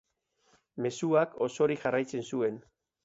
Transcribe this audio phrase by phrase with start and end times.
[0.85, 2.59] Mezuak osorik jarraitzen zuen.